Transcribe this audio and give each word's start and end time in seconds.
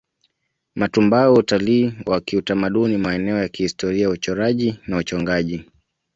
Matumbawe 0.75 1.31
Utalii 1.39 1.93
wa 2.05 2.21
kiutamaduni 2.21 2.97
maeneo 2.97 3.37
ya 3.37 3.49
kihistoria 3.49 4.09
uchoraji 4.09 4.79
na 4.87 4.97
uchongaji 4.97 5.69